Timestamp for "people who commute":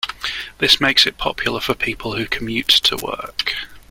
1.75-2.69